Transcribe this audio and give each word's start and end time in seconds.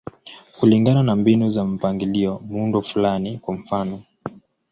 Kulingana 0.59 1.03
na 1.03 1.15
mbinu 1.15 1.49
za 1.49 1.65
mpangilio, 1.65 2.39
muundo 2.47 2.81
fulani, 2.81 3.37
kwa 3.37 3.53
mfano. 3.55 4.03